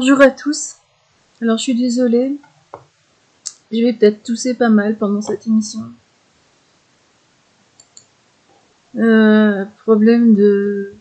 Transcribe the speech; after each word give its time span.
Bonjour 0.00 0.20
à 0.20 0.30
tous. 0.30 0.76
Alors 1.42 1.58
je 1.58 1.64
suis 1.64 1.74
désolée. 1.74 2.36
Je 3.72 3.82
vais 3.82 3.92
peut-être 3.92 4.22
tousser 4.22 4.54
pas 4.54 4.68
mal 4.68 4.96
pendant 4.96 5.20
cette 5.20 5.44
émission. 5.48 5.90
Euh, 8.96 9.64
problème 9.82 10.34
de 10.34 10.92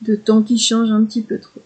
de 0.00 0.16
temps 0.16 0.42
qui 0.42 0.58
change 0.58 0.90
un 0.90 1.04
petit 1.04 1.20
peu 1.20 1.38
trop. 1.38 1.60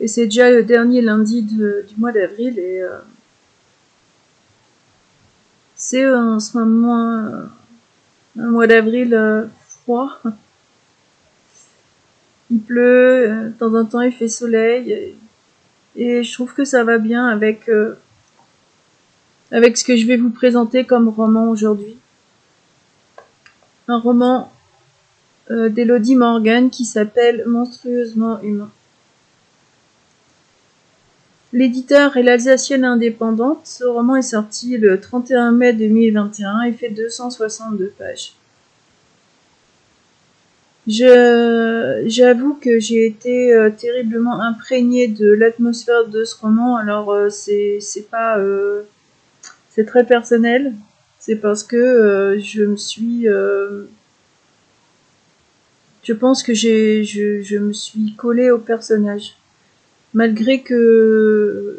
Et 0.00 0.08
c'est 0.08 0.24
déjà 0.24 0.50
le 0.50 0.64
dernier 0.64 1.00
lundi 1.00 1.42
du 1.42 1.96
mois 1.96 2.10
d'avril 2.10 2.58
et 2.58 2.80
euh, 2.80 2.98
c'est 5.76 6.12
en 6.12 6.40
ce 6.40 6.58
moment 6.58 7.06
euh, 7.06 7.44
un 8.36 8.50
mois 8.50 8.66
d'avril 8.66 9.48
froid. 9.68 10.20
Il 12.50 12.60
pleut, 12.60 13.30
euh, 13.30 13.48
de 13.48 13.52
temps 13.52 13.74
en 13.74 13.84
temps 13.84 14.00
il 14.00 14.12
fait 14.12 14.28
soleil, 14.28 15.14
et, 15.96 16.22
je 16.22 16.32
trouve 16.32 16.52
que 16.52 16.64
ça 16.64 16.84
va 16.84 16.98
bien 16.98 17.26
avec, 17.26 17.68
euh, 17.68 17.94
avec 19.50 19.76
ce 19.76 19.84
que 19.84 19.96
je 19.96 20.06
vais 20.06 20.16
vous 20.16 20.30
présenter 20.30 20.84
comme 20.84 21.08
roman 21.08 21.48
aujourd'hui. 21.48 21.96
Un 23.88 23.98
roman 23.98 24.52
euh, 25.50 25.68
d'Elodie 25.68 26.16
Morgan 26.16 26.70
qui 26.70 26.84
s'appelle 26.84 27.44
Monstrueusement 27.46 28.40
humain. 28.42 28.70
L'éditeur 31.52 32.16
est 32.16 32.22
l'Alsacienne 32.22 32.84
indépendante. 32.84 33.62
Ce 33.64 33.82
roman 33.82 34.14
est 34.14 34.22
sorti 34.22 34.78
le 34.78 35.00
31 35.00 35.50
mai 35.50 35.72
2021 35.72 36.62
et 36.62 36.72
fait 36.72 36.90
262 36.90 37.92
pages. 37.98 38.34
Je, 40.90 42.02
j'avoue 42.06 42.54
que 42.54 42.80
j'ai 42.80 43.06
été 43.06 43.54
euh, 43.54 43.70
terriblement 43.70 44.40
imprégnée 44.40 45.06
de 45.06 45.30
l'atmosphère 45.30 46.08
de 46.08 46.24
ce 46.24 46.36
roman. 46.36 46.76
Alors 46.76 47.12
euh, 47.12 47.28
c'est, 47.28 47.78
c'est 47.80 48.10
pas, 48.10 48.38
euh, 48.38 48.82
c'est 49.70 49.84
très 49.84 50.04
personnel. 50.04 50.74
C'est 51.20 51.36
parce 51.36 51.62
que 51.62 52.38
je 52.42 52.64
me 52.64 52.76
suis, 52.76 53.26
je 56.02 56.12
pense 56.12 56.42
que 56.42 56.54
j'ai, 56.54 57.04
je, 57.04 57.42
je 57.42 57.58
me 57.58 57.72
suis 57.74 58.14
collée 58.16 58.50
au 58.50 58.58
personnage, 58.58 59.36
malgré 60.14 60.62
que, 60.62 61.78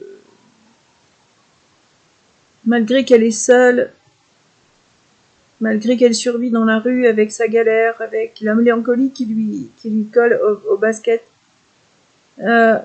malgré 2.65 3.03
qu'elle 3.03 3.23
est 3.23 3.31
seule 3.31 3.91
malgré 5.61 5.95
qu'elle 5.95 6.15
survit 6.15 6.49
dans 6.49 6.65
la 6.65 6.79
rue 6.79 7.07
avec 7.07 7.31
sa 7.31 7.47
galère, 7.47 8.01
avec 8.01 8.39
la 8.41 8.55
mélancolie 8.55 9.11
qui 9.11 9.25
lui, 9.25 9.69
qui 9.77 9.91
lui 9.91 10.05
colle 10.05 10.39
au, 10.67 10.75
basket. 10.75 11.23
Euh, 12.39 12.77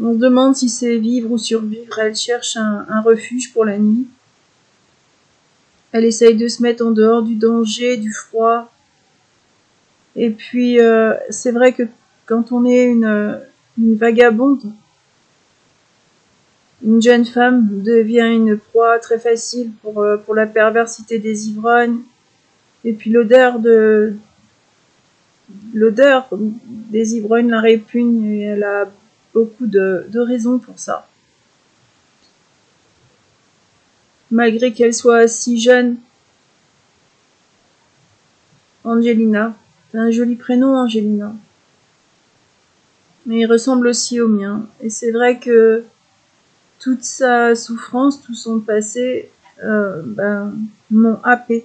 on 0.00 0.14
se 0.14 0.18
demande 0.18 0.54
si 0.54 0.68
c'est 0.68 0.96
vivre 0.96 1.32
ou 1.32 1.38
survivre. 1.38 1.98
Elle 1.98 2.14
cherche 2.14 2.56
un, 2.56 3.00
refuge 3.02 3.52
pour 3.52 3.64
la 3.64 3.76
nuit. 3.76 4.06
Elle 5.90 6.04
essaye 6.04 6.36
de 6.36 6.48
se 6.48 6.62
mettre 6.62 6.86
en 6.86 6.92
dehors 6.92 7.22
du 7.22 7.34
danger, 7.34 7.96
du 7.96 8.12
froid. 8.12 8.72
Et 10.14 10.30
puis, 10.30 10.80
euh, 10.80 11.14
c'est 11.30 11.52
vrai 11.52 11.72
que 11.72 11.82
quand 12.24 12.52
on 12.52 12.64
est 12.64 12.84
une, 12.84 13.40
une 13.78 13.96
vagabonde, 13.96 14.72
une 16.84 17.00
jeune 17.00 17.24
femme 17.24 17.82
devient 17.82 18.30
une 18.32 18.58
proie 18.58 18.98
très 18.98 19.18
facile 19.18 19.70
pour, 19.82 20.00
euh, 20.00 20.16
pour 20.16 20.34
la 20.34 20.46
perversité 20.46 21.18
des 21.18 21.48
ivrognes. 21.48 22.00
Et 22.84 22.92
puis 22.92 23.10
l'odeur 23.10 23.60
de 23.60 24.14
l'odeur 25.74 26.28
des 26.32 27.14
ivrognes 27.16 27.50
la 27.50 27.60
répugne 27.60 28.24
et 28.24 28.40
elle 28.42 28.64
a 28.64 28.90
beaucoup 29.34 29.66
de, 29.66 30.06
de 30.08 30.20
raisons 30.20 30.58
pour 30.58 30.78
ça. 30.78 31.06
Malgré 34.30 34.72
qu'elle 34.72 34.94
soit 34.94 35.28
si 35.28 35.60
jeune, 35.60 35.96
Angelina, 38.84 39.54
c'est 39.90 39.98
un 39.98 40.10
joli 40.10 40.36
prénom 40.36 40.74
Angelina. 40.74 41.34
Mais 43.26 43.40
il 43.40 43.46
ressemble 43.46 43.86
aussi 43.86 44.20
au 44.20 44.26
mien. 44.26 44.66
Et 44.80 44.90
c'est 44.90 45.12
vrai 45.12 45.38
que 45.38 45.84
toute 46.82 47.04
sa 47.04 47.54
souffrance, 47.54 48.20
tout 48.20 48.34
son 48.34 48.58
passé 48.58 49.30
euh, 49.62 50.02
ben, 50.04 50.52
m'ont 50.90 51.20
happé, 51.22 51.64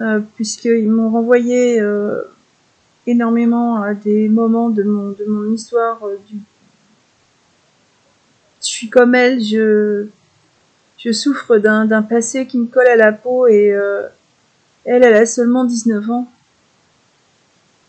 euh, 0.00 0.18
puisqu'ils 0.34 0.90
m'ont 0.90 1.10
renvoyé 1.10 1.80
euh, 1.80 2.22
énormément 3.06 3.80
à 3.80 3.94
des 3.94 4.28
moments 4.28 4.70
de 4.70 4.82
mon, 4.82 5.10
de 5.10 5.24
mon 5.26 5.52
histoire. 5.52 6.00
du... 6.28 6.40
Je 8.60 8.66
suis 8.66 8.90
comme 8.90 9.14
elle, 9.14 9.40
je, 9.40 10.08
je 10.98 11.12
souffre 11.12 11.58
d'un 11.58 12.02
passé 12.02 12.48
qui 12.48 12.58
me 12.58 12.66
colle 12.66 12.88
à 12.88 12.96
la 12.96 13.12
peau 13.12 13.46
et 13.46 13.66
elle, 14.84 15.04
elle 15.04 15.14
a 15.14 15.26
seulement 15.26 15.64
19 15.64 16.10
ans. 16.10 16.28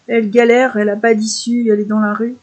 Elle 0.07 0.29
galère, 0.29 0.77
elle 0.77 0.85
n'a 0.85 0.95
pas 0.95 1.15
d'issue, 1.15 1.71
elle 1.71 1.79
est 1.79 1.85
dans 1.85 1.99
la 1.99 2.13
rue. 2.13 2.35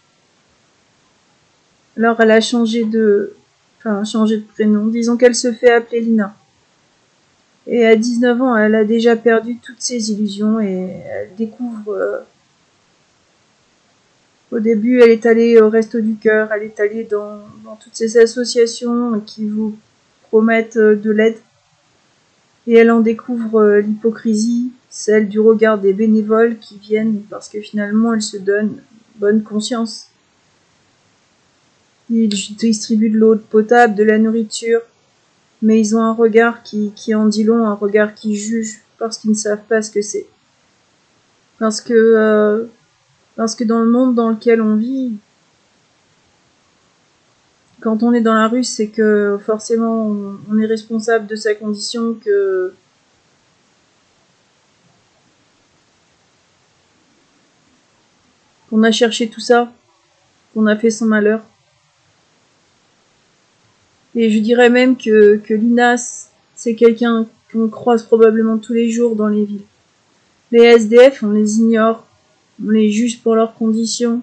Alors 1.96 2.20
elle 2.20 2.32
a 2.32 2.40
changé 2.40 2.84
de, 2.84 3.36
enfin 3.84 4.04
changer 4.04 4.38
de 4.38 4.44
prénom. 4.44 4.86
Disons 4.86 5.16
qu'elle 5.16 5.34
se 5.34 5.52
fait 5.52 5.72
appeler 5.72 6.00
Lina. 6.00 6.34
Et 7.66 7.86
à 7.86 7.94
19 7.94 8.42
ans, 8.42 8.56
elle 8.56 8.74
a 8.74 8.84
déjà 8.84 9.16
perdu 9.16 9.56
toutes 9.58 9.80
ses 9.80 10.10
illusions 10.10 10.60
et 10.60 10.88
elle 11.10 11.34
découvre. 11.36 11.92
Euh, 11.92 12.18
au 14.50 14.60
début, 14.60 15.00
elle 15.00 15.10
est 15.10 15.24
allée 15.24 15.60
au 15.60 15.70
Resto 15.70 16.00
du 16.00 16.16
Cœur, 16.16 16.52
elle 16.52 16.64
est 16.64 16.78
allée 16.78 17.04
dans, 17.04 17.40
toutes 17.80 17.94
ces 17.94 18.18
associations 18.18 19.20
qui 19.20 19.48
vous 19.48 19.76
promettent 20.28 20.76
euh, 20.76 20.94
de 20.94 21.10
l'aide. 21.10 21.38
Et 22.66 22.74
elle 22.74 22.90
en 22.90 23.00
découvre 23.00 23.60
euh, 23.60 23.80
l'hypocrisie, 23.80 24.72
celle 24.90 25.28
du 25.28 25.40
regard 25.40 25.78
des 25.78 25.92
bénévoles 25.92 26.58
qui 26.58 26.78
viennent 26.78 27.22
parce 27.30 27.48
que 27.48 27.60
finalement 27.60 28.12
elle 28.12 28.22
se 28.22 28.36
donne 28.36 28.82
bonne 29.16 29.42
conscience. 29.42 30.11
Ils 32.12 32.28
distribuent 32.28 33.08
de 33.08 33.16
l'eau 33.16 33.36
potable, 33.36 33.94
de 33.94 34.04
la 34.04 34.18
nourriture, 34.18 34.82
mais 35.62 35.80
ils 35.80 35.96
ont 35.96 36.02
un 36.02 36.12
regard 36.12 36.62
qui, 36.62 36.92
qui 36.94 37.14
en 37.14 37.26
dit 37.26 37.42
long, 37.42 37.64
un 37.64 37.74
regard 37.74 38.14
qui 38.14 38.36
juge 38.36 38.82
parce 38.98 39.16
qu'ils 39.16 39.30
ne 39.30 39.36
savent 39.36 39.64
pas 39.66 39.80
ce 39.80 39.90
que 39.90 40.02
c'est. 40.02 40.26
Parce 41.58 41.80
que, 41.80 41.94
euh, 41.94 42.64
parce 43.34 43.54
que 43.54 43.64
dans 43.64 43.80
le 43.80 43.90
monde 43.90 44.14
dans 44.14 44.28
lequel 44.28 44.60
on 44.60 44.76
vit, 44.76 45.12
quand 47.80 48.02
on 48.02 48.12
est 48.12 48.20
dans 48.20 48.34
la 48.34 48.46
rue, 48.46 48.62
c'est 48.62 48.88
que 48.88 49.38
forcément 49.44 50.06
on, 50.50 50.58
est 50.58 50.66
responsable 50.66 51.26
de 51.26 51.34
sa 51.34 51.54
condition, 51.54 52.14
que 52.14 52.74
qu'on 58.70 58.82
a 58.82 58.92
cherché 58.92 59.28
tout 59.28 59.40
ça, 59.40 59.72
qu'on 60.54 60.66
a 60.66 60.76
fait 60.76 60.90
son 60.90 61.06
malheur. 61.06 61.42
Et 64.14 64.30
je 64.30 64.38
dirais 64.40 64.68
même 64.68 64.96
que, 64.96 65.36
que 65.36 65.54
Linas, 65.54 66.30
c'est 66.54 66.74
quelqu'un 66.74 67.26
qu'on 67.50 67.68
croise 67.68 68.02
probablement 68.02 68.58
tous 68.58 68.72
les 68.72 68.90
jours 68.90 69.16
dans 69.16 69.28
les 69.28 69.44
villes. 69.44 69.64
Les 70.50 70.64
SDF, 70.64 71.22
on 71.22 71.30
les 71.30 71.58
ignore, 71.58 72.06
on 72.64 72.70
les 72.70 72.90
juge 72.90 73.20
pour 73.20 73.34
leurs 73.34 73.54
conditions. 73.54 74.22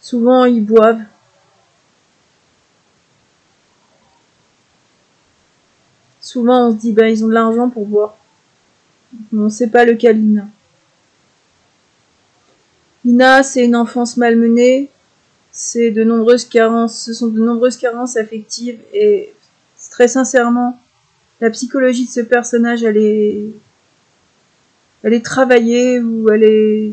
Souvent, 0.00 0.44
ils 0.44 0.64
boivent. 0.64 1.02
Souvent, 6.20 6.68
on 6.68 6.72
se 6.72 6.76
dit, 6.76 6.92
bah, 6.92 7.08
ils 7.08 7.24
ont 7.24 7.28
de 7.28 7.34
l'argent 7.34 7.68
pour 7.68 7.86
boire. 7.86 8.16
Mais 9.32 9.42
on 9.42 9.50
sait 9.50 9.68
pas 9.68 9.84
le 9.84 9.96
cas 9.96 10.12
Lina. 10.12 10.46
Lina, 13.04 13.42
c'est 13.42 13.64
une 13.64 13.74
enfance 13.74 14.16
malmenée, 14.16 14.90
c'est 15.52 15.90
de 15.90 16.04
nombreuses 16.04 16.44
carences, 16.44 17.04
ce 17.04 17.12
sont 17.12 17.28
de 17.28 17.40
nombreuses 17.40 17.76
carences 17.76 18.16
affectives 18.16 18.78
et 18.92 19.32
très 19.90 20.08
sincèrement, 20.08 20.80
la 21.40 21.50
psychologie 21.50 22.06
de 22.06 22.10
ce 22.10 22.20
personnage, 22.20 22.82
elle 22.82 22.98
est, 22.98 23.46
elle 25.02 25.14
est 25.14 25.24
travaillée 25.24 26.00
ou 26.00 26.28
elle 26.30 26.44
est, 26.44 26.92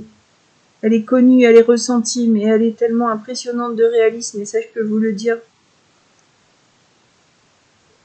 elle 0.81 0.93
est 0.93 1.03
connue, 1.03 1.43
elle 1.43 1.57
est 1.57 1.61
ressentie, 1.61 2.27
mais 2.27 2.43
elle 2.43 2.63
est 2.63 2.77
tellement 2.77 3.09
impressionnante 3.09 3.75
de 3.75 3.83
réalisme 3.83 4.41
et 4.41 4.45
ça 4.45 4.59
je 4.61 4.67
peux 4.73 4.85
vous 4.85 4.99
le 4.99 5.11
dire. 5.11 5.37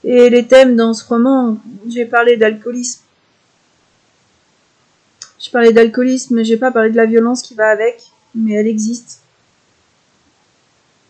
Et 0.04 0.30
les 0.30 0.46
thèmes 0.46 0.74
dans 0.74 0.94
ce 0.94 1.06
roman, 1.06 1.58
j'ai 1.88 2.06
parlé 2.06 2.36
d'alcoolisme. 2.36 3.02
J'ai 5.38 5.50
parlé 5.50 5.72
d'alcoolisme, 5.72 6.42
j'ai 6.42 6.56
pas 6.56 6.72
parlé 6.72 6.90
de 6.90 6.96
la 6.96 7.06
violence 7.06 7.42
qui 7.42 7.54
va 7.54 7.68
avec, 7.68 8.02
mais 8.34 8.54
elle 8.54 8.66
existe. 8.66 9.21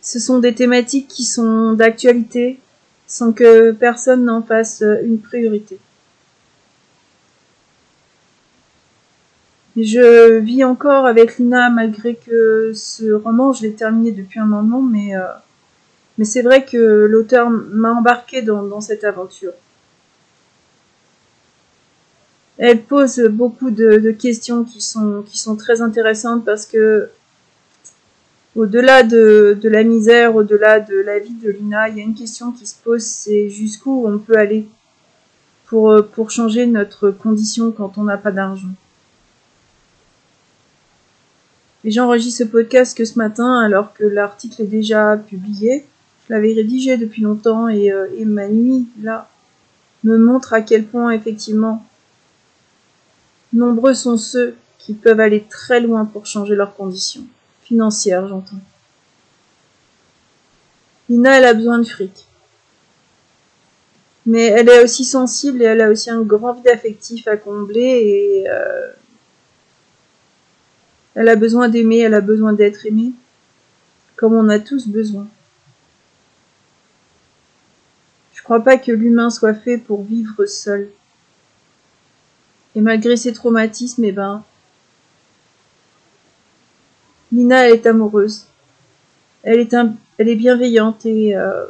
Ce 0.03 0.19
sont 0.19 0.41
des 0.41 0.55
thématiques 0.55 1.09
qui 1.09 1.25
sont 1.25 1.75
d'actualité 1.75 2.59
sans 3.07 3.33
que 3.33 3.71
personne 3.73 4.25
n'en 4.25 4.43
fasse 4.43 4.83
une 5.05 5.21
priorité. 5.21 5.79
Je 9.77 10.39
vis 10.39 10.65
encore 10.65 11.07
avec 11.07 11.39
Lina 11.39 11.71
malgré 11.71 12.15
que 12.15 12.73
ce 12.75 13.13
roman, 13.13 13.53
je 13.53 13.63
l'ai 13.63 13.73
terminé 13.73 14.13
depuis 14.13 14.39
un 14.39 14.45
moment, 14.45 14.83
mais, 14.83 15.17
euh, 15.17 15.23
mais 16.19 16.27
c'est 16.27 16.43
vrai 16.43 16.65
que 16.65 17.07
l'auteur 17.07 17.49
m'a 17.49 17.93
embarqué 17.93 18.43
dans, 18.43 18.63
dans, 18.65 18.83
cette 18.83 19.05
aventure. 19.05 19.53
Elle 22.59 22.83
pose 22.83 23.19
beaucoup 23.31 23.71
de, 23.71 23.97
de, 23.97 24.11
questions 24.11 24.65
qui 24.65 24.83
sont, 24.83 25.23
qui 25.23 25.39
sont 25.39 25.57
très 25.57 25.81
intéressantes 25.81 26.45
parce 26.45 26.67
que 26.67 27.09
au-delà 28.55 29.03
de, 29.03 29.59
de 29.61 29.69
la 29.69 29.83
misère, 29.83 30.35
au-delà 30.37 30.81
de 30.81 30.97
la 30.97 31.19
vie 31.19 31.35
de 31.35 31.51
Lina, 31.51 31.89
il 31.89 31.99
y 31.99 32.01
a 32.01 32.05
une 32.05 32.15
question 32.15 32.53
qui 32.53 32.67
se 32.67 32.75
pose, 32.83 33.03
c'est 33.03 33.49
jusqu'où 33.49 34.07
on 34.07 34.19
peut 34.19 34.37
aller 34.37 34.69
pour, 35.67 36.05
pour 36.13 36.31
changer 36.31 36.67
notre 36.67 37.11
condition 37.11 37.73
quand 37.73 37.97
on 37.97 38.05
n'a 38.05 38.19
pas 38.19 38.31
d'argent. 38.31 38.69
Et 41.85 41.91
j'enregistre 41.91 42.45
ce 42.45 42.49
podcast 42.49 42.97
que 42.97 43.05
ce 43.05 43.19
matin 43.19 43.59
alors 43.59 43.93
que 43.93 44.05
l'article 44.05 44.63
est 44.63 44.67
déjà 44.67 45.17
publié. 45.17 45.85
Je 46.29 46.35
l'avais 46.35 46.53
rédigé 46.53 46.97
depuis 46.97 47.23
longtemps 47.23 47.69
et, 47.69 47.91
euh, 47.91 48.07
et, 48.17 48.25
ma 48.25 48.49
nuit, 48.49 48.87
là, 49.03 49.29
me 50.05 50.17
montre 50.17 50.53
à 50.53 50.61
quel 50.61 50.85
point, 50.85 51.11
effectivement, 51.11 51.85
nombreux 53.53 53.95
sont 53.95 54.17
ceux 54.17 54.55
qui 54.79 54.95
peuvent 54.95 55.21
aller 55.21 55.45
très 55.49 55.81
loin 55.81 56.05
pour 56.05 56.27
changer 56.27 56.55
leurs 56.55 56.77
conditions. 56.77 57.25
Financières, 57.73 58.29
j'entends. 58.29 58.61
Lina, 61.09 61.39
elle 61.39 61.47
a 61.47 61.55
besoin 61.55 61.79
de 61.79 61.85
fric. 61.85 62.27
Mais 64.27 64.43
elle 64.43 64.69
est 64.69 64.85
aussi 64.85 65.07
sensible 65.07 65.63
et 65.63 65.65
elle 65.65 65.81
a 65.81 65.89
aussi 65.89 66.11
un 66.11 66.21
grand 66.21 66.53
vide 66.53 66.69
affectif 66.69 67.27
à 67.27 67.39
combler 67.39 67.81
et 67.81 68.45
euh, 68.51 68.91
elle 71.15 71.31
a 71.31 71.35
besoin 71.35 71.71
d'aimer, 71.71 72.01
elle 72.01 72.13
a 72.13 72.21
besoin 72.21 72.53
d'être 72.53 72.85
aimée, 72.85 73.13
comme 74.17 74.35
on 74.35 74.51
a 74.51 74.59
tous 74.59 74.87
besoin. 74.87 75.27
Je 78.35 78.43
crois 78.43 78.61
pas 78.61 78.77
que 78.77 78.93
l'humain 78.93 79.31
soit 79.31 79.55
fait 79.55 79.79
pour 79.79 80.03
vivre 80.03 80.45
seul. 80.45 80.91
Et 82.75 82.83
malgré 82.83 83.17
ses 83.17 83.33
traumatismes, 83.33 84.05
eh 84.05 84.13
ben, 84.13 84.45
Nina, 87.33 87.67
elle 87.67 87.75
est 87.75 87.87
amoureuse. 87.87 88.47
Elle 89.43 89.59
est, 89.59 90.35
bienveillante 90.37 91.05
et, 91.07 91.37
euh, 91.37 91.67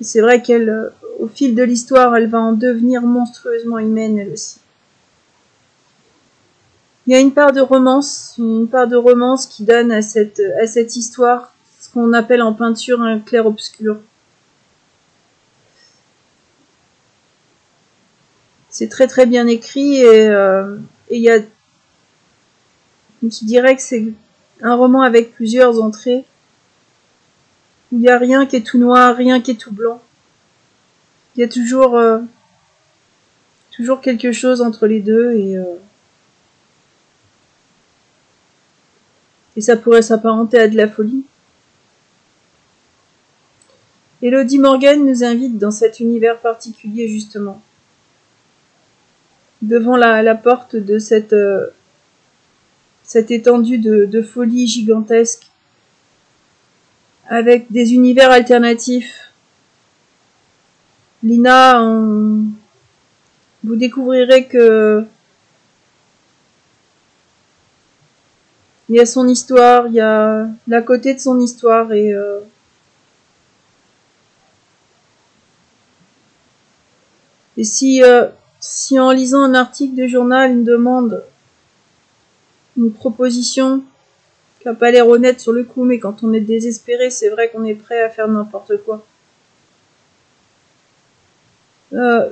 c'est 0.00 0.20
vrai 0.20 0.42
qu'elle, 0.42 0.68
euh, 0.68 0.88
au 1.20 1.28
fil 1.28 1.54
de 1.54 1.62
l'histoire, 1.62 2.16
elle 2.16 2.28
va 2.28 2.40
en 2.40 2.52
devenir 2.52 3.02
monstrueusement 3.02 3.78
humaine 3.78 4.18
elle 4.18 4.32
aussi. 4.32 4.58
Il 7.06 7.12
y 7.12 7.16
a 7.16 7.20
une 7.20 7.32
part 7.32 7.52
de 7.52 7.60
romance, 7.60 8.34
une 8.38 8.66
part 8.66 8.88
de 8.88 8.96
romance 8.96 9.46
qui 9.46 9.64
donne 9.64 9.92
à 9.92 10.00
cette, 10.00 10.40
à 10.60 10.66
cette 10.66 10.96
histoire 10.96 11.54
ce 11.78 11.90
qu'on 11.90 12.14
appelle 12.14 12.42
en 12.42 12.54
peinture 12.54 13.02
un 13.02 13.20
clair-obscur. 13.20 13.98
C'est 18.70 18.88
très 18.88 19.06
très 19.06 19.26
bien 19.26 19.46
écrit 19.46 19.98
et 19.98 20.28
euh, 20.28 20.76
il 21.10 21.20
y 21.20 21.30
a, 21.30 21.38
je 23.32 23.44
dirais 23.44 23.76
que 23.76 23.82
c'est 23.82 24.12
un 24.60 24.74
roman 24.74 25.02
avec 25.02 25.34
plusieurs 25.34 25.82
entrées. 25.82 26.24
Il 27.92 27.98
n'y 27.98 28.08
a 28.08 28.18
rien 28.18 28.46
qui 28.46 28.56
est 28.56 28.66
tout 28.66 28.78
noir, 28.78 29.16
rien 29.16 29.40
qui 29.40 29.52
est 29.52 29.60
tout 29.60 29.72
blanc. 29.72 30.02
Il 31.36 31.40
y 31.40 31.44
a 31.44 31.48
toujours, 31.48 31.96
euh, 31.96 32.20
toujours 33.70 34.00
quelque 34.00 34.32
chose 34.32 34.62
entre 34.62 34.86
les 34.86 35.00
deux 35.00 35.32
et 35.32 35.56
euh, 35.56 35.64
et 39.56 39.60
ça 39.60 39.76
pourrait 39.76 40.02
s'apparenter 40.02 40.58
à 40.58 40.68
de 40.68 40.76
la 40.76 40.88
folie. 40.88 41.24
Elodie 44.22 44.58
Morgan 44.58 45.04
nous 45.04 45.22
invite 45.22 45.58
dans 45.58 45.70
cet 45.70 46.00
univers 46.00 46.40
particulier 46.40 47.08
justement. 47.08 47.62
Devant 49.62 49.96
la, 49.96 50.22
la 50.22 50.34
porte 50.34 50.76
de 50.76 50.98
cette, 50.98 51.32
euh, 51.32 51.68
cette 53.04 53.30
étendue 53.30 53.78
de, 53.78 54.22
folie 54.22 54.66
gigantesque, 54.66 55.46
avec 57.28 57.70
des 57.70 57.94
univers 57.94 58.30
alternatifs. 58.30 59.30
Lina, 61.22 61.80
vous 63.62 63.76
découvrirez 63.76 64.46
que 64.46 65.06
il 68.88 68.96
y 68.96 69.00
a 69.00 69.06
son 69.06 69.28
histoire, 69.28 69.86
il 69.88 69.94
y 69.94 70.00
a 70.00 70.46
la 70.66 70.82
côté 70.82 71.14
de 71.14 71.18
son 71.18 71.40
histoire 71.40 71.92
et 71.92 72.12
euh, 72.12 72.40
et 77.56 77.64
si 77.64 78.02
euh, 78.02 78.26
si 78.60 78.98
en 78.98 79.10
lisant 79.10 79.42
un 79.42 79.54
article 79.54 79.94
de 79.94 80.06
journal 80.06 80.50
une 80.50 80.64
demande 80.64 81.24
une 82.76 82.92
proposition 82.92 83.82
qui 84.60 84.68
n'a 84.68 84.74
pas 84.74 84.90
l'air 84.90 85.08
honnête 85.08 85.40
sur 85.40 85.52
le 85.52 85.64
coup 85.64 85.84
mais 85.84 85.98
quand 85.98 86.22
on 86.22 86.32
est 86.32 86.40
désespéré 86.40 87.10
c'est 87.10 87.28
vrai 87.28 87.50
qu'on 87.50 87.64
est 87.64 87.74
prêt 87.74 88.02
à 88.02 88.10
faire 88.10 88.28
n'importe 88.28 88.76
quoi 88.84 89.04
euh, 91.92 92.28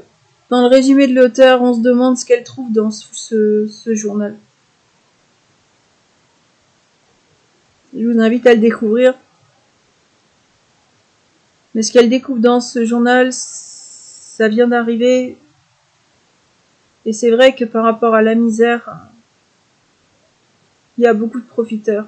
dans 0.51 0.63
le 0.63 0.67
résumé 0.67 1.07
de 1.07 1.15
l'auteur 1.15 1.63
on 1.63 1.75
se 1.75 1.81
demande 1.81 2.19
ce 2.19 2.25
qu'elle 2.25 2.45
trouve 2.45 2.73
dans 2.73 2.91
ce, 2.91 3.67
ce 3.67 3.95
journal 3.95 4.37
Je 7.95 8.07
vous 8.07 8.19
invite 8.21 8.47
à 8.47 8.55
le 8.55 8.61
découvrir. 8.61 9.15
Mais 11.75 11.83
ce 11.83 11.93
qu'elle 11.93 12.09
découvre 12.09 12.41
dans 12.41 12.61
ce 12.61 12.85
journal, 12.85 13.33
ça 13.33 14.49
vient 14.49 14.69
d'arriver. 14.69 15.37
Et 17.05 17.13
c'est 17.13 17.31
vrai 17.31 17.55
que 17.55 17.65
par 17.65 17.85
rapport 17.85 18.15
à 18.15 18.23
la 18.23 18.35
misère, 18.35 18.89
il 20.99 21.05
y 21.05 21.07
a 21.07 21.15
beaucoup 21.15 21.41
de 21.41 21.47
profiteurs. 21.47 22.07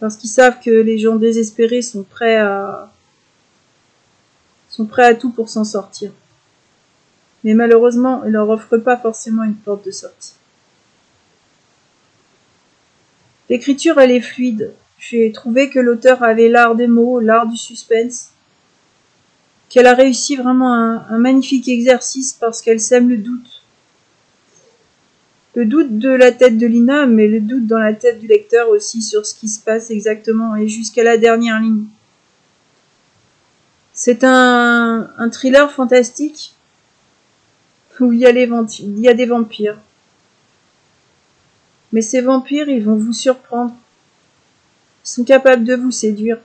Parce 0.00 0.16
qu'ils 0.16 0.30
savent 0.30 0.60
que 0.60 0.70
les 0.70 0.98
gens 0.98 1.16
désespérés 1.16 1.82
sont 1.82 2.02
prêts 2.02 2.36
à, 2.36 2.90
sont 4.68 4.86
prêts 4.86 5.06
à 5.06 5.14
tout 5.14 5.30
pour 5.30 5.48
s'en 5.48 5.64
sortir. 5.64 6.12
Mais 7.44 7.54
malheureusement, 7.54 8.24
ils 8.24 8.32
leur 8.32 8.48
offrent 8.48 8.78
pas 8.78 8.96
forcément 8.96 9.44
une 9.44 9.54
porte 9.54 9.84
de 9.84 9.90
sortie. 9.90 10.34
L'écriture, 13.48 14.00
elle 14.00 14.10
est 14.10 14.20
fluide. 14.20 14.72
J'ai 14.98 15.30
trouvé 15.32 15.68
que 15.68 15.78
l'auteur 15.78 16.22
avait 16.22 16.48
l'art 16.48 16.74
des 16.74 16.86
mots, 16.86 17.20
l'art 17.20 17.46
du 17.46 17.58
suspense, 17.58 18.30
qu'elle 19.68 19.86
a 19.86 19.94
réussi 19.94 20.36
vraiment 20.36 20.72
un, 20.72 21.06
un 21.08 21.18
magnifique 21.18 21.68
exercice 21.68 22.32
parce 22.32 22.62
qu'elle 22.62 22.80
sème 22.80 23.10
le 23.10 23.18
doute. 23.18 23.53
Le 25.54 25.66
doute 25.66 25.98
de 25.98 26.08
la 26.08 26.32
tête 26.32 26.58
de 26.58 26.66
Lina, 26.66 27.06
mais 27.06 27.28
le 27.28 27.40
doute 27.40 27.66
dans 27.66 27.78
la 27.78 27.94
tête 27.94 28.18
du 28.18 28.26
lecteur 28.26 28.68
aussi 28.70 29.02
sur 29.02 29.24
ce 29.24 29.34
qui 29.34 29.48
se 29.48 29.60
passe 29.60 29.90
exactement 29.90 30.56
et 30.56 30.66
jusqu'à 30.66 31.04
la 31.04 31.16
dernière 31.16 31.60
ligne. 31.60 31.84
C'est 33.92 34.24
un, 34.24 35.08
thriller 35.30 35.70
fantastique 35.70 36.54
où 38.00 38.12
il 38.12 38.18
y, 38.18 38.26
a 38.26 38.32
les 38.32 38.50
il 38.80 38.98
y 38.98 39.08
a 39.08 39.14
des 39.14 39.26
vampires. 39.26 39.78
Mais 41.92 42.02
ces 42.02 42.20
vampires, 42.20 42.68
ils 42.68 42.82
vont 42.82 42.96
vous 42.96 43.12
surprendre. 43.12 43.72
Ils 45.04 45.08
sont 45.08 45.22
capables 45.22 45.62
de 45.62 45.76
vous 45.76 45.92
séduire. 45.92 46.38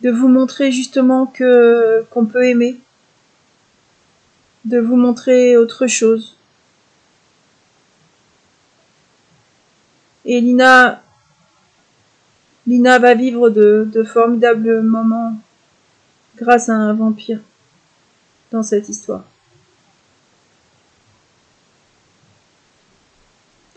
De 0.00 0.10
vous 0.10 0.26
montrer 0.26 0.72
justement 0.72 1.26
que 1.26 2.04
qu'on 2.10 2.26
peut 2.26 2.44
aimer. 2.44 2.80
De 4.70 4.78
vous 4.78 4.94
montrer 4.94 5.56
autre 5.56 5.88
chose. 5.88 6.36
Et 10.24 10.40
Lina, 10.40 11.02
Lina 12.68 13.00
va 13.00 13.14
vivre 13.14 13.50
de, 13.50 13.88
de 13.92 14.04
formidables 14.04 14.80
moments 14.82 15.34
grâce 16.36 16.68
à 16.68 16.74
un 16.74 16.92
vampire 16.94 17.40
dans 18.52 18.62
cette 18.62 18.88
histoire. 18.88 19.24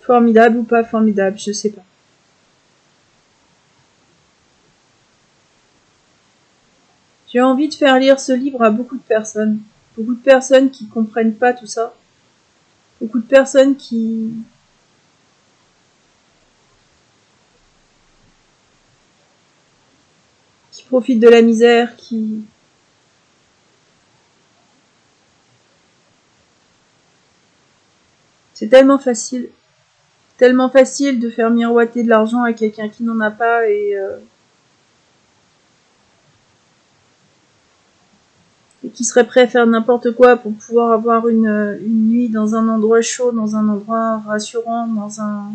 Formidable 0.03 0.57
ou 0.57 0.63
pas 0.63 0.83
formidable, 0.83 1.39
je 1.39 1.53
sais 1.53 1.71
pas. 1.71 1.81
J'ai 7.29 7.41
envie 7.41 7.67
de 7.67 7.73
faire 7.73 7.97
lire 7.97 8.19
ce 8.19 8.31
livre 8.31 8.61
à 8.61 8.69
beaucoup 8.69 8.97
de 8.97 9.01
personnes. 9.01 9.57
Beaucoup 9.97 10.15
de 10.15 10.21
personnes 10.21 10.71
qui 10.71 10.87
comprennent 10.87 11.35
pas 11.35 11.53
tout 11.53 11.67
ça. 11.67 11.93
Beaucoup 13.01 13.19
de 13.19 13.25
personnes 13.25 13.75
qui, 13.75 14.31
qui 20.71 20.83
profitent 20.83 21.19
de 21.19 21.29
la 21.29 21.41
misère, 21.41 21.95
qui, 21.95 22.45
C'est 28.63 28.69
tellement 28.69 28.97
facile. 28.97 29.49
Tellement 30.37 30.69
facile 30.69 31.19
de 31.19 31.29
faire 31.29 31.49
miroiter 31.49 32.01
de 32.03 32.07
l'argent 32.09 32.43
à 32.43 32.53
quelqu'un 32.53 32.87
qui 32.87 33.03
n'en 33.03 33.19
a 33.19 33.29
pas 33.29 33.67
et, 33.67 33.97
euh, 33.97 34.17
qui 38.93 39.03
serait 39.03 39.25
prêt 39.25 39.41
à 39.41 39.47
faire 39.47 39.65
n'importe 39.65 40.11
quoi 40.11 40.37
pour 40.37 40.53
pouvoir 40.53 40.91
avoir 40.91 41.27
une, 41.27 41.79
une 41.85 42.09
nuit 42.09 42.29
dans 42.29 42.55
un 42.55 42.69
endroit 42.69 43.01
chaud, 43.01 43.31
dans 43.31 43.55
un 43.55 43.67
endroit 43.67 44.19
rassurant, 44.19 44.87
dans 44.87 45.19
un... 45.19 45.51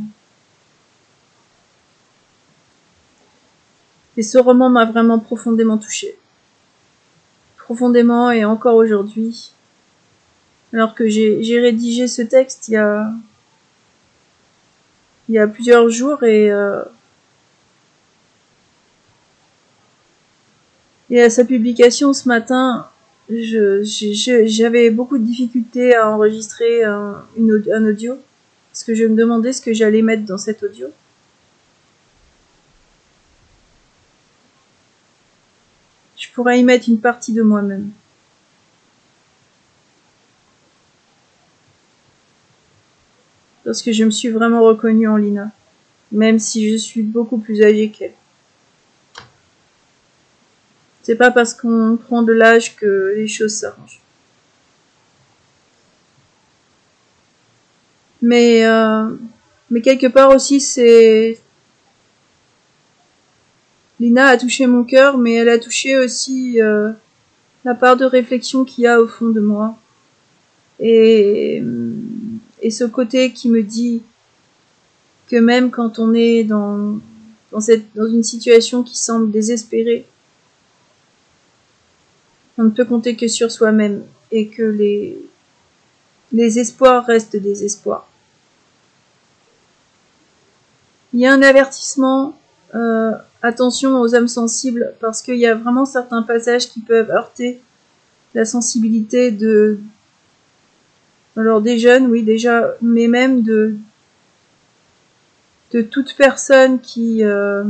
Et 4.16 4.22
ce 4.22 4.38
roman 4.38 4.68
m'a 4.68 4.84
vraiment 4.84 5.20
profondément 5.20 5.78
touchée. 5.78 6.18
Profondément 7.56 8.32
et 8.32 8.44
encore 8.44 8.74
aujourd'hui. 8.74 9.52
Alors 10.72 10.94
que 10.94 11.08
j'ai 11.08 11.60
rédigé 11.60 12.08
ce 12.08 12.22
texte 12.22 12.68
il 12.68 12.72
y 12.72 12.76
a, 12.76 13.10
il 15.28 15.36
y 15.36 15.38
a 15.38 15.46
plusieurs 15.46 15.88
jours 15.88 16.24
et, 16.24 16.50
euh, 16.50 16.82
et 21.10 21.22
à 21.22 21.30
sa 21.30 21.44
publication 21.44 22.12
ce 22.12 22.28
matin, 22.28 22.90
j'avais 23.30 24.90
beaucoup 24.90 25.18
de 25.18 25.24
difficultés 25.24 25.94
à 25.94 26.10
enregistrer 26.10 26.84
un, 26.84 27.24
un 27.38 27.84
audio 27.84 28.18
parce 28.72 28.84
que 28.84 28.94
je 28.94 29.04
me 29.04 29.16
demandais 29.16 29.52
ce 29.52 29.60
que 29.60 29.74
j'allais 29.74 30.02
mettre 30.02 30.24
dans 30.24 30.38
cet 30.38 30.62
audio. 30.62 30.88
Je 36.16 36.28
pourrais 36.34 36.58
y 36.60 36.64
mettre 36.64 36.88
une 36.88 37.00
partie 37.00 37.32
de 37.32 37.42
moi-même. 37.42 37.90
parce 43.68 43.82
que 43.82 43.92
je 43.92 44.02
me 44.02 44.10
suis 44.10 44.30
vraiment 44.30 44.62
reconnue 44.62 45.06
en 45.08 45.18
Lina, 45.18 45.50
même 46.10 46.38
si 46.38 46.72
je 46.72 46.76
suis 46.78 47.02
beaucoup 47.02 47.36
plus 47.36 47.62
âgée 47.62 47.90
qu'elle. 47.90 48.14
C'est 51.08 51.16
pas 51.16 51.30
parce 51.30 51.54
qu'on 51.54 51.96
prend 51.96 52.22
de 52.22 52.34
l'âge 52.34 52.76
que 52.76 53.14
les 53.16 53.28
choses 53.28 53.54
s'arrangent. 53.54 54.02
Mais, 58.20 58.66
euh, 58.66 59.08
mais 59.70 59.80
quelque 59.80 60.08
part 60.08 60.28
aussi, 60.36 60.60
c'est. 60.60 61.40
Lina 63.98 64.26
a 64.26 64.36
touché 64.36 64.66
mon 64.66 64.84
cœur, 64.84 65.16
mais 65.16 65.32
elle 65.32 65.48
a 65.48 65.58
touché 65.58 65.96
aussi 65.96 66.60
euh, 66.60 66.90
la 67.64 67.74
part 67.74 67.96
de 67.96 68.04
réflexion 68.04 68.66
qu'il 68.66 68.84
y 68.84 68.86
a 68.86 69.00
au 69.00 69.06
fond 69.06 69.30
de 69.30 69.40
moi. 69.40 69.78
Et 70.78 71.62
et 72.60 72.70
ce 72.70 72.84
côté 72.84 73.32
qui 73.32 73.48
me 73.48 73.62
dit 73.62 74.02
que 75.30 75.36
même 75.36 75.70
quand 75.70 75.98
on 75.98 76.12
est 76.12 76.44
dans 76.44 77.00
une 77.96 78.22
situation 78.22 78.82
qui 78.82 78.98
semble 78.98 79.30
désespérée, 79.30 80.04
on 82.58 82.64
ne 82.64 82.70
peut 82.70 82.84
compter 82.84 83.16
que 83.16 83.28
sur 83.28 83.50
soi-même 83.50 84.02
et 84.30 84.48
que 84.48 84.62
les, 84.62 85.16
les 86.32 86.58
espoirs 86.58 87.06
restent 87.06 87.36
des 87.36 87.64
espoirs. 87.64 88.06
Il 91.14 91.20
y 91.20 91.26
a 91.26 91.32
un 91.32 91.42
avertissement, 91.42 92.38
euh, 92.74 93.12
attention 93.42 94.00
aux 94.00 94.14
âmes 94.14 94.28
sensibles, 94.28 94.92
parce 95.00 95.22
qu'il 95.22 95.36
y 95.36 95.46
a 95.46 95.54
vraiment 95.54 95.86
certains 95.86 96.22
passages 96.22 96.68
qui 96.68 96.80
peuvent 96.80 97.10
heurter 97.10 97.60
la 98.34 98.44
sensibilité 98.44 99.30
de, 99.30 99.78
alors 101.36 101.62
des 101.62 101.78
jeunes, 101.78 102.06
oui 102.06 102.22
déjà, 102.22 102.74
mais 102.82 103.06
même 103.06 103.42
de 103.42 103.76
de 105.72 105.82
toute 105.82 106.16
personne 106.16 106.80
qui 106.80 107.22
euh, 107.22 107.62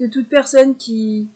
de 0.00 0.06
toute 0.06 0.28
personne 0.28 0.76
qui 0.76 1.28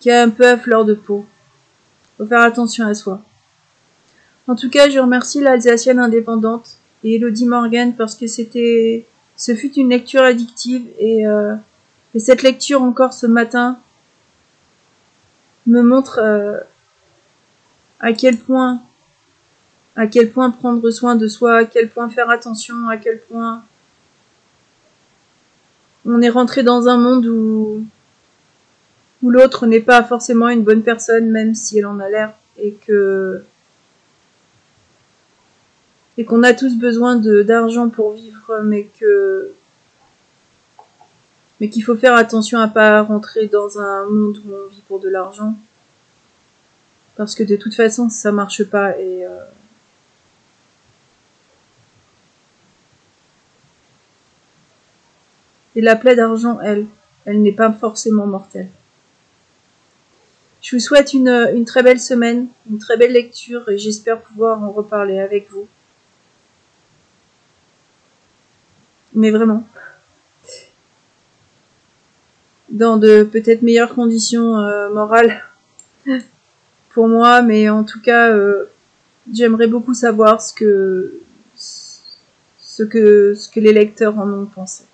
qui 0.00 0.10
a 0.10 0.22
un 0.22 0.30
peu 0.30 0.46
à 0.46 0.56
fleur 0.56 0.84
de 0.84 0.94
peau. 0.94 1.26
Faut 2.16 2.26
faire 2.26 2.42
attention 2.42 2.86
à 2.86 2.94
soi. 2.94 3.20
En 4.46 4.54
tout 4.54 4.70
cas, 4.70 4.88
je 4.88 4.98
remercie 5.00 5.40
l'Alsacienne 5.40 5.98
indépendante 5.98 6.78
et 7.02 7.16
Elodie 7.16 7.46
Morgan 7.46 7.94
parce 7.96 8.14
que 8.14 8.28
c'était 8.28 9.04
ce 9.36 9.54
fut 9.54 9.72
une 9.74 9.90
lecture 9.90 10.22
addictive 10.22 10.86
et, 10.98 11.26
euh, 11.26 11.56
et 12.14 12.20
cette 12.20 12.42
lecture 12.42 12.82
encore 12.82 13.12
ce 13.12 13.26
matin 13.26 13.80
me 15.66 15.82
montre 15.82 16.20
euh, 16.22 16.58
à 18.00 18.12
quel 18.12 18.38
point 18.38 18.80
à 19.96 20.06
quel 20.06 20.30
point 20.30 20.50
prendre 20.50 20.88
soin 20.90 21.16
de 21.16 21.26
soi, 21.26 21.56
à 21.56 21.64
quel 21.64 21.88
point 21.88 22.08
faire 22.10 22.28
attention, 22.30 22.88
à 22.88 22.98
quel 22.98 23.18
point 23.20 23.64
on 26.06 26.22
est 26.22 26.30
rentré 26.30 26.62
dans 26.62 26.88
un 26.88 26.96
monde 26.96 27.26
où 27.26 27.84
où 29.22 29.30
l'autre 29.30 29.66
n'est 29.66 29.80
pas 29.80 30.02
forcément 30.04 30.48
une 30.48 30.62
bonne 30.62 30.82
personne 30.82 31.30
même 31.30 31.54
si 31.54 31.78
elle 31.78 31.86
en 31.86 31.98
a 32.00 32.08
l'air 32.08 32.32
et 32.58 32.72
que 32.86 33.42
et 36.18 36.24
qu'on 36.24 36.42
a 36.42 36.54
tous 36.54 36.76
besoin 36.76 37.16
d'argent 37.16 37.88
pour 37.88 38.12
vivre, 38.12 38.60
mais 38.64 38.84
que 38.98 39.52
mais 41.60 41.70
qu'il 41.70 41.82
faut 41.82 41.96
faire 41.96 42.14
attention 42.14 42.58
à 42.60 42.68
pas 42.68 43.02
rentrer 43.02 43.46
dans 43.46 43.78
un 43.78 44.04
monde 44.04 44.38
où 44.46 44.50
on 44.52 44.68
vit 44.68 44.82
pour 44.86 45.00
de 45.00 45.08
l'argent, 45.08 45.54
parce 47.16 47.34
que 47.34 47.42
de 47.42 47.56
toute 47.56 47.74
façon 47.74 48.08
ça 48.10 48.32
marche 48.32 48.64
pas 48.64 48.98
et 48.98 49.26
euh, 49.26 49.30
et 55.76 55.80
la 55.80 55.94
plaie 55.94 56.16
d'argent, 56.16 56.58
elle, 56.60 56.86
elle 57.26 57.42
n'est 57.42 57.52
pas 57.52 57.70
forcément 57.72 58.26
mortelle. 58.26 58.68
Je 60.62 60.74
vous 60.74 60.80
souhaite 60.80 61.12
une, 61.12 61.64
très 61.64 61.84
belle 61.84 62.00
semaine, 62.00 62.48
une 62.68 62.78
très 62.78 62.96
belle 62.96 63.12
lecture 63.12 63.68
et 63.68 63.78
j'espère 63.78 64.20
pouvoir 64.20 64.62
en 64.64 64.72
reparler 64.72 65.20
avec 65.20 65.48
vous. 65.50 65.68
mais 69.16 69.30
vraiment. 69.30 69.66
Dans 72.68 72.98
de 72.98 73.22
peut-être 73.22 73.62
meilleures 73.62 73.94
conditions 73.94 74.58
euh, 74.58 74.90
morales 74.90 75.42
pour 76.90 77.08
moi, 77.08 77.42
mais 77.42 77.68
en 77.70 77.82
tout 77.82 78.00
cas, 78.00 78.30
euh, 78.30 78.66
j'aimerais 79.32 79.68
beaucoup 79.68 79.94
savoir 79.94 80.42
ce 80.42 80.52
que 80.52 81.20
les 83.56 83.72
lecteurs 83.72 84.18
en 84.18 84.30
ont 84.30 84.46
pensé. 84.46 84.84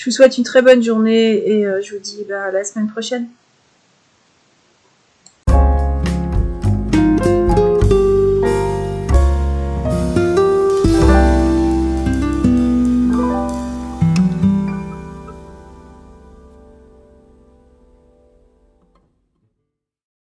Je 0.00 0.06
vous 0.06 0.12
souhaite 0.12 0.38
une 0.38 0.44
très 0.44 0.62
bonne 0.62 0.82
journée 0.82 1.46
et 1.46 1.66
euh, 1.66 1.82
je 1.82 1.92
vous 1.92 2.00
dis 2.00 2.24
bah, 2.26 2.44
à 2.44 2.50
la 2.50 2.64
semaine 2.64 2.88
prochaine. 2.88 3.28